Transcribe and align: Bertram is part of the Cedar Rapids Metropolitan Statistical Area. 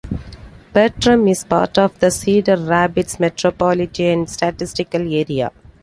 Bertram 0.73 1.27
is 1.27 1.43
part 1.43 1.77
of 1.77 1.99
the 1.99 2.09
Cedar 2.09 2.57
Rapids 2.57 3.19
Metropolitan 3.19 4.25
Statistical 4.25 5.01
Area. 5.01 5.51